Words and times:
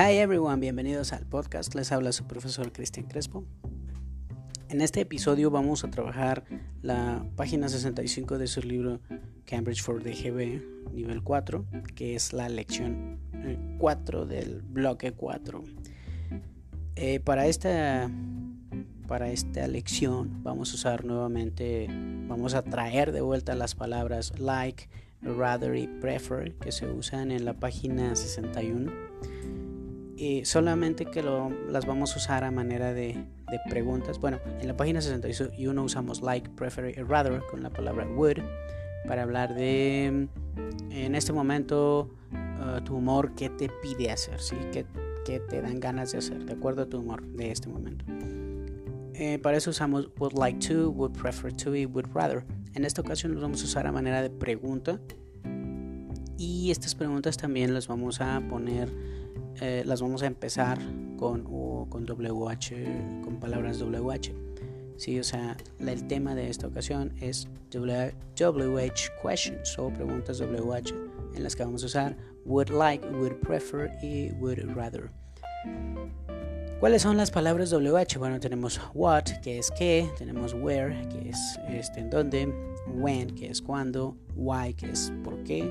Hi 0.00 0.16
everyone, 0.16 0.60
bienvenidos 0.60 1.12
al 1.12 1.26
podcast. 1.26 1.74
Les 1.74 1.92
habla 1.92 2.12
su 2.12 2.24
profesor 2.24 2.72
Cristian 2.72 3.04
Crespo. 3.04 3.44
En 4.70 4.80
este 4.80 5.02
episodio 5.02 5.50
vamos 5.50 5.84
a 5.84 5.90
trabajar 5.90 6.42
la 6.80 7.26
página 7.36 7.68
65 7.68 8.38
de 8.38 8.46
su 8.46 8.62
libro 8.62 9.00
Cambridge 9.44 9.82
for 9.82 10.02
DGB 10.02 10.94
nivel 10.94 11.22
4, 11.22 11.66
que 11.94 12.14
es 12.14 12.32
la 12.32 12.48
lección 12.48 13.18
4 13.76 14.22
eh, 14.22 14.26
del 14.26 14.62
bloque 14.62 15.12
4. 15.12 15.64
Eh, 16.96 17.20
para 17.20 17.46
esta 17.46 18.10
para 19.06 19.30
esta 19.30 19.68
lección 19.68 20.42
vamos 20.42 20.72
a 20.72 20.76
usar 20.76 21.04
nuevamente, 21.04 21.88
vamos 22.26 22.54
a 22.54 22.62
traer 22.62 23.12
de 23.12 23.20
vuelta 23.20 23.54
las 23.54 23.74
palabras 23.74 24.32
like, 24.38 24.88
rather 25.20 25.76
y 25.76 25.88
prefer 25.88 26.54
que 26.54 26.72
se 26.72 26.88
usan 26.88 27.32
en 27.32 27.44
la 27.44 27.52
página 27.52 28.16
61 28.16 29.10
solamente 30.44 31.06
que 31.06 31.22
las 31.22 31.86
vamos 31.86 32.14
a 32.14 32.16
usar 32.18 32.44
a 32.44 32.50
manera 32.50 32.92
de, 32.92 33.24
preguntas. 33.68 34.18
Bueno, 34.18 34.38
en 34.60 34.68
la 34.68 34.76
página 34.76 35.00
61 35.00 35.82
usamos 35.82 36.20
like, 36.22 36.50
prefer 36.50 36.96
y 36.96 37.02
rather 37.02 37.40
con 37.50 37.62
la 37.62 37.70
palabra 37.70 38.06
would 38.06 38.38
para 39.06 39.22
hablar 39.22 39.54
de 39.54 40.28
en 40.90 41.14
este 41.14 41.32
momento 41.32 42.10
uh, 42.32 42.80
tu 42.82 42.96
humor, 42.96 43.34
qué 43.34 43.48
te 43.48 43.68
pide 43.82 44.10
hacer, 44.10 44.40
¿sí? 44.40 44.56
¿Qué, 44.72 44.84
¿Qué, 45.24 45.40
te 45.40 45.62
dan 45.62 45.80
ganas 45.80 46.12
de 46.12 46.18
hacer 46.18 46.44
de 46.44 46.52
acuerdo 46.52 46.82
a 46.82 46.86
tu 46.86 46.98
humor 46.98 47.22
de 47.22 47.50
este 47.50 47.68
momento. 47.68 48.04
Eh, 49.14 49.38
para 49.38 49.56
eso 49.56 49.70
usamos 49.70 50.08
would 50.18 50.32
like 50.38 50.58
to, 50.66 50.90
would 50.90 51.12
prefer 51.12 51.52
to 51.52 51.74
y 51.74 51.86
would 51.86 52.06
rather. 52.14 52.44
En 52.74 52.84
esta 52.84 53.00
ocasión 53.00 53.32
los 53.32 53.42
vamos 53.42 53.62
a 53.62 53.64
usar 53.64 53.86
a 53.86 53.92
manera 53.92 54.22
de 54.22 54.30
pregunta 54.30 55.00
y 56.38 56.70
estas 56.70 56.94
preguntas 56.94 57.36
también 57.36 57.74
las 57.74 57.86
vamos 57.86 58.20
a 58.20 58.40
poner 58.48 58.88
eh, 59.60 59.82
las 59.84 60.00
vamos 60.00 60.22
a 60.22 60.26
empezar 60.26 60.78
con, 61.18 61.44
con 61.88 62.06
WH, 62.06 63.22
con 63.22 63.38
palabras 63.40 63.80
WH. 63.80 64.32
Sí, 64.96 65.18
o 65.18 65.24
sea, 65.24 65.56
el 65.78 66.06
tema 66.08 66.34
de 66.34 66.50
esta 66.50 66.66
ocasión 66.66 67.12
es 67.20 67.48
WH 67.72 69.10
questions 69.22 69.78
o 69.78 69.88
preguntas 69.88 70.40
WH 70.40 70.94
en 71.34 71.42
las 71.42 71.56
que 71.56 71.64
vamos 71.64 71.82
a 71.82 71.86
usar 71.86 72.16
would 72.44 72.70
like, 72.70 73.06
would 73.06 73.34
prefer 73.40 73.90
y 74.02 74.30
would 74.40 74.58
rather. 74.74 75.10
¿Cuáles 76.80 77.02
son 77.02 77.18
las 77.18 77.30
palabras 77.30 77.70
WH? 77.70 78.18
Bueno, 78.18 78.40
tenemos 78.40 78.80
what, 78.94 79.24
que 79.42 79.58
es 79.58 79.70
qué, 79.70 80.08
tenemos 80.16 80.54
where, 80.54 81.06
que 81.08 81.28
es 81.28 81.60
este, 81.68 82.00
en 82.00 82.08
dónde, 82.08 82.46
when, 82.86 83.34
que 83.34 83.50
es 83.50 83.60
cuándo, 83.60 84.16
why, 84.34 84.72
que 84.72 84.90
es 84.90 85.12
por 85.22 85.42
qué, 85.44 85.70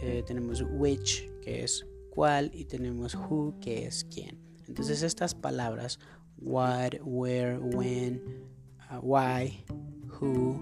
eh, 0.00 0.22
tenemos 0.26 0.64
which, 0.70 1.30
que 1.42 1.64
es 1.64 1.86
cuál 2.10 2.50
y 2.54 2.64
tenemos 2.64 3.14
who 3.14 3.54
que 3.60 3.86
es 3.86 4.04
quién. 4.04 4.38
Entonces 4.68 5.02
estas 5.02 5.34
palabras 5.34 5.98
what, 6.38 6.94
where, 7.02 7.58
when, 7.58 8.22
uh, 8.90 8.98
why, 9.00 9.64
who, 10.20 10.60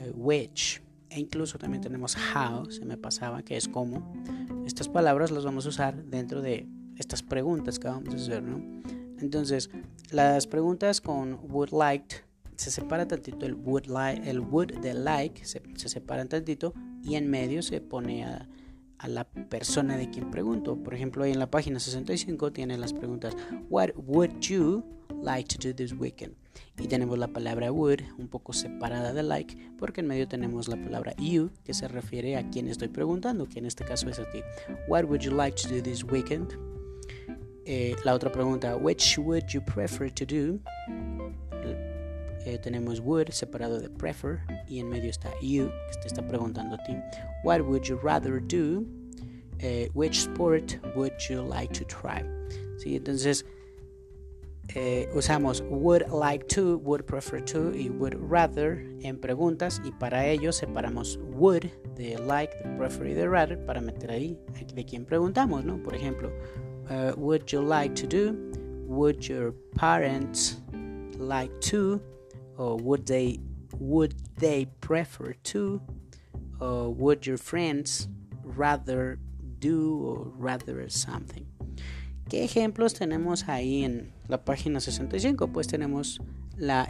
uh, 0.00 0.12
which 0.14 0.80
e 1.10 1.20
incluso 1.20 1.58
también 1.58 1.82
tenemos 1.82 2.16
how, 2.16 2.70
se 2.70 2.84
me 2.84 2.96
pasaba, 2.96 3.42
que 3.42 3.56
es 3.56 3.66
cómo. 3.68 4.12
Estas 4.66 4.88
palabras 4.88 5.30
las 5.30 5.44
vamos 5.44 5.64
a 5.66 5.70
usar 5.70 6.04
dentro 6.04 6.42
de 6.42 6.68
estas 6.96 7.22
preguntas 7.22 7.78
que 7.78 7.88
vamos 7.88 8.12
a 8.12 8.16
hacer, 8.16 8.42
¿no? 8.42 8.82
Entonces, 9.20 9.70
las 10.10 10.46
preguntas 10.46 11.00
con 11.00 11.38
would 11.50 11.70
like 11.72 12.16
se 12.56 12.70
separa 12.70 13.06
tantito 13.06 13.46
el 13.46 13.54
would 13.54 13.86
like, 13.86 14.28
el 14.28 14.40
would 14.40 14.78
de 14.80 14.92
like 14.92 15.44
se, 15.44 15.62
se 15.76 15.88
separan 15.88 16.28
tantito 16.28 16.74
y 17.02 17.14
en 17.14 17.30
medio 17.30 17.62
se 17.62 17.80
pone 17.80 18.24
a 18.24 18.48
a 18.98 19.08
la 19.08 19.24
persona 19.24 19.96
de 19.96 20.10
quien 20.10 20.30
pregunto. 20.30 20.76
Por 20.76 20.94
ejemplo, 20.94 21.24
ahí 21.24 21.32
en 21.32 21.38
la 21.38 21.50
página 21.50 21.80
65 21.80 22.52
tiene 22.52 22.78
las 22.78 22.92
preguntas 22.92 23.36
What 23.70 23.90
would 23.96 24.40
you 24.40 24.84
like 25.22 25.48
to 25.56 25.68
do 25.68 25.74
this 25.74 25.92
weekend? 25.92 26.34
Y 26.78 26.86
tenemos 26.86 27.18
la 27.18 27.28
palabra 27.28 27.72
would 27.72 28.02
un 28.18 28.28
poco 28.28 28.52
separada 28.52 29.12
de 29.12 29.22
like 29.22 29.56
porque 29.78 30.00
en 30.00 30.06
medio 30.06 30.28
tenemos 30.28 30.68
la 30.68 30.76
palabra 30.76 31.14
you 31.18 31.50
que 31.64 31.74
se 31.74 31.88
refiere 31.88 32.36
a 32.36 32.48
quien 32.50 32.68
estoy 32.68 32.88
preguntando, 32.88 33.48
que 33.48 33.58
en 33.58 33.66
este 33.66 33.84
caso 33.84 34.08
es 34.08 34.18
a 34.18 34.30
ti. 34.30 34.40
What 34.88 35.04
would 35.04 35.20
you 35.20 35.32
like 35.32 35.56
to 35.62 35.68
do 35.68 35.82
this 35.82 36.04
weekend? 36.04 36.52
Eh, 37.64 37.94
la 38.04 38.14
otra 38.14 38.32
pregunta, 38.32 38.76
which 38.76 39.18
would 39.18 39.44
you 39.52 39.60
prefer 39.60 40.10
to 40.10 40.24
do? 40.24 40.60
Eh, 42.44 42.58
tenemos 42.62 43.00
would 43.00 43.30
separado 43.30 43.78
de 43.78 43.90
prefer 43.90 44.40
y 44.66 44.78
en 44.78 44.88
medio 44.88 45.10
está 45.10 45.30
you 45.42 45.70
que 45.92 46.00
te 46.00 46.08
está 46.08 46.26
preguntando 46.26 46.76
a 46.76 46.78
ti. 46.84 46.96
What 47.44 47.60
would 47.60 47.82
you 47.82 47.98
rather 48.02 48.40
do? 48.40 48.86
Eh, 49.60 49.88
which 49.94 50.22
sport 50.22 50.78
would 50.94 51.12
you 51.28 51.42
like 51.42 51.72
to 51.72 51.84
try? 51.84 52.22
Entonces 52.84 53.44
eh, 54.74 55.08
usamos 55.14 55.62
would 55.68 56.08
like 56.10 56.46
to, 56.48 56.78
would 56.78 57.04
prefer 57.06 57.40
to 57.40 57.72
y 57.74 57.90
would 57.90 58.14
rather 58.18 58.84
en 59.02 59.18
preguntas 59.18 59.80
y 59.84 59.90
para 59.98 60.26
ello 60.26 60.52
separamos 60.52 61.18
would 61.34 61.70
de 61.96 62.16
like, 62.18 62.54
de 62.62 62.76
prefer 62.76 63.08
y 63.08 63.14
de 63.14 63.28
rather 63.28 63.58
para 63.66 63.80
meter 63.80 64.10
ahí 64.10 64.38
de 64.74 64.84
quién 64.84 65.04
preguntamos, 65.04 65.64
¿no? 65.64 65.82
Por 65.82 65.94
ejemplo, 65.94 66.30
uh, 66.88 67.12
would 67.16 67.46
you 67.50 67.60
like 67.60 67.94
to 67.94 68.06
do? 68.06 68.36
Would 68.86 69.28
your 69.28 69.52
parents 69.74 70.62
like 71.18 71.52
to? 71.70 72.00
or 72.58 72.76
would 72.76 73.06
they 73.06 73.40
would 73.78 74.14
they 74.36 74.66
prefer 74.80 75.32
to 75.44 75.80
or 76.60 76.92
would 76.92 77.26
your 77.26 77.38
friends 77.38 78.08
rather 78.42 79.18
do 79.60 80.00
or 80.04 80.32
rather 80.38 80.90
something 80.90 81.46
¿Qué 82.28 82.44
ejemplos 82.44 82.92
tenemos 82.92 83.48
ahí 83.48 83.84
en 83.84 84.12
la 84.28 84.44
página 84.44 84.80
65? 84.80 85.48
Pues 85.48 85.66
tenemos 85.66 86.20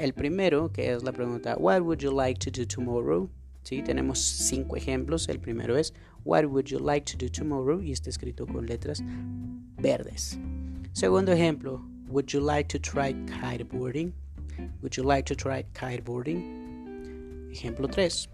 el 0.00 0.12
primero, 0.12 0.72
que 0.72 0.92
es 0.92 1.04
la 1.04 1.12
pregunta 1.12 1.56
What 1.56 1.82
would 1.82 2.00
you 2.00 2.10
like 2.10 2.40
to 2.40 2.50
do 2.50 2.66
tomorrow? 2.66 3.30
¿Sí? 3.62 3.82
Tenemos 3.82 4.18
cinco 4.18 4.76
ejemplos. 4.76 5.28
El 5.28 5.38
primero 5.38 5.76
es 5.76 5.94
What 6.24 6.46
would 6.46 6.66
you 6.66 6.80
like 6.80 7.06
to 7.12 7.16
do 7.16 7.30
tomorrow? 7.30 7.80
Y 7.80 7.92
está 7.92 8.10
escrito 8.10 8.46
con 8.48 8.66
letras 8.66 9.00
verdes. 9.80 10.36
Segundo 10.92 11.30
ejemplo, 11.32 11.80
Would 12.08 12.32
you 12.32 12.40
like 12.40 12.68
to 12.70 12.80
try 12.80 13.12
kiteboarding? 13.26 14.12
Would 14.82 14.96
you 14.96 15.04
like 15.04 15.24
to 15.26 15.36
try 15.36 15.62
kiteboarding? 15.72 17.52
Ejemplo 17.52 17.86
3. 17.86 18.28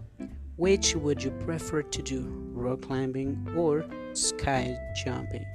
Which 0.57 0.95
would 0.95 1.21
you 1.21 1.29
prefer 1.45 1.83
to 1.83 2.01
do, 2.01 2.25
rock 2.53 2.81
climbing 2.81 3.47
or 3.55 3.85
sky 4.15 4.77
jumping? 4.95 5.45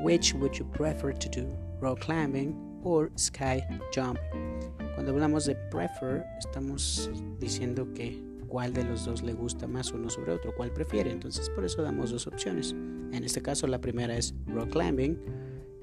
Which 0.00 0.34
would 0.34 0.56
you 0.58 0.64
prefer 0.64 1.12
to 1.12 1.28
do, 1.28 1.46
rock 1.80 2.00
climbing 2.00 2.56
or 2.82 3.10
sky 3.16 3.62
jumping? 3.92 4.72
Cuando 4.94 5.12
hablamos 5.12 5.46
de 5.46 5.54
prefer, 5.70 6.24
estamos 6.38 7.10
diciendo 7.38 7.92
que 7.94 8.22
cuál 8.48 8.72
de 8.72 8.84
los 8.84 9.04
dos 9.04 9.22
le 9.22 9.32
gusta 9.32 9.66
más 9.66 9.92
uno 9.92 10.10
sobre 10.10 10.32
otro, 10.32 10.54
cuál 10.54 10.72
prefiere. 10.72 11.10
Entonces, 11.10 11.48
por 11.50 11.64
eso 11.64 11.82
damos 11.82 12.10
dos 12.10 12.26
opciones. 12.26 12.72
En 12.72 13.24
este 13.24 13.40
caso, 13.40 13.66
la 13.66 13.80
primera 13.80 14.16
es 14.16 14.34
rock 14.46 14.70
climbing 14.70 15.18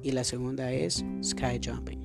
y 0.04 0.12
la 0.12 0.24
segunda 0.24 0.72
es 0.72 1.04
sky 1.24 1.60
jumping. 1.64 2.00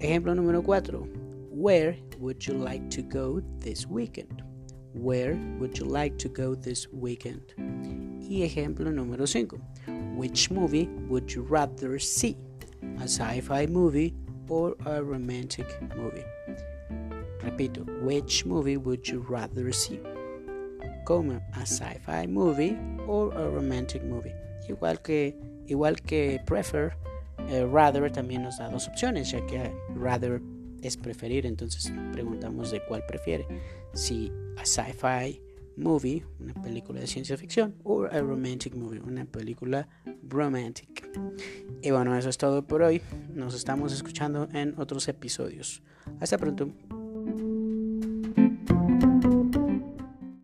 Ejemplo 0.00 0.34
número 0.34 0.62
4. 0.62 1.08
Where 1.50 1.96
would 2.18 2.40
you 2.40 2.54
like 2.54 2.88
to 2.90 3.02
go 3.02 3.40
this 3.60 3.86
weekend? 3.86 4.42
Where 4.94 5.34
would 5.58 5.78
you 5.78 5.86
like 5.86 6.18
to 6.18 6.28
go 6.28 6.54
this 6.54 6.88
weekend? 6.92 7.54
Y 8.28 8.42
ejemplo 8.42 8.90
número 8.90 9.26
5. 9.26 9.58
Which 10.16 10.50
movie 10.50 10.88
would 11.08 11.30
you 11.34 11.42
rather 11.42 11.98
see? 11.98 12.36
A 12.98 13.04
sci-fi 13.04 13.66
movie 13.66 14.14
or 14.48 14.76
a 14.86 15.02
romantic 15.02 15.66
movie? 15.96 16.24
Repito, 17.42 17.84
which 18.02 18.46
movie 18.46 18.76
would 18.76 19.06
you 19.06 19.20
rather 19.28 19.72
see? 19.72 20.00
Como 21.04 21.40
a 21.54 21.66
sci-fi 21.66 22.26
movie 22.26 22.76
or 23.06 23.32
a 23.34 23.48
romantic 23.48 24.02
movie. 24.04 24.32
Igual 24.68 25.02
que 25.02 25.36
igual 25.66 25.96
que 26.00 26.40
prefer 26.46 26.94
eh, 27.48 27.66
rather 27.70 28.10
también 28.10 28.42
nos 28.42 28.58
da 28.58 28.68
dos 28.68 28.88
opciones, 28.88 29.30
ya 29.30 29.44
que 29.46 29.70
rather 29.94 30.40
es 30.82 30.96
preferir, 30.96 31.46
entonces 31.46 31.92
preguntamos 32.12 32.70
de 32.70 32.80
cuál 32.86 33.04
prefiere. 33.06 33.46
Si 33.92 34.32
a 34.56 34.64
sci-fi 34.64 35.40
movie, 35.76 36.24
una 36.40 36.54
película 36.54 37.00
de 37.00 37.06
ciencia 37.06 37.36
ficción, 37.36 37.74
o 37.82 38.04
a 38.04 38.20
romantic 38.20 38.74
movie, 38.74 39.00
una 39.00 39.24
película 39.24 39.88
romantic. 40.28 41.08
Y 41.82 41.90
bueno, 41.90 42.16
eso 42.16 42.28
es 42.28 42.38
todo 42.38 42.66
por 42.66 42.82
hoy. 42.82 43.02
Nos 43.32 43.54
estamos 43.54 43.92
escuchando 43.92 44.48
en 44.52 44.78
otros 44.78 45.08
episodios. 45.08 45.82
Hasta 46.20 46.38
pronto. 46.38 46.70